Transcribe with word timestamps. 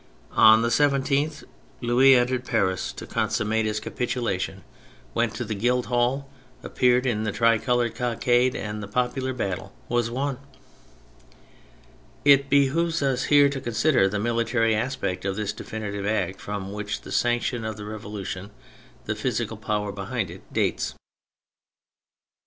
On 0.33 0.63
the 0.63 0.69
17th 0.69 1.43
Louis 1.79 2.15
entered 2.15 2.43
Paris 2.43 2.91
to 2.93 3.05
consummate 3.05 3.67
his 3.67 3.77
I 3.79 3.85
96 3.85 3.85
THE 3.85 3.91
FRENCH 3.91 4.15
REVOLUTION 4.15 4.53
capitulation, 4.55 4.63
went 5.13 5.35
to 5.35 5.45
the 5.45 5.53
Guild 5.53 5.85
Hall, 5.85 6.27
appeared 6.63 7.05
in 7.05 7.21
the 7.23 7.31
tricoloured 7.31 7.93
cockade, 7.93 8.55
and 8.55 8.81
the 8.81 8.87
popular 8.87 9.31
battle 9.31 9.75
was 9.89 10.09
won. 10.09 10.39
It 12.25 12.49
behoves 12.49 13.03
us 13.03 13.25
here 13.25 13.47
to 13.49 13.61
consider 13.61 14.09
the 14.09 14.17
military 14.17 14.73
aspect 14.73 15.23
of 15.23 15.35
this 15.35 15.53
definitive 15.53 16.07
act 16.07 16.41
from 16.41 16.73
which 16.73 17.01
the 17.01 17.11
sanction 17.11 17.63
of 17.63 17.77
the 17.77 17.85
Revolution, 17.85 18.49
the 19.05 19.13
physical 19.15 19.55
power 19.55 19.91
behind 19.91 20.31
it, 20.31 20.51
dates. 20.51 20.95